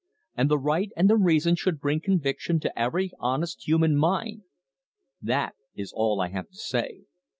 [0.35, 4.41] And the right and the reason should bring conviction to every honest human mind.
[5.21, 7.03] That is all I have to say."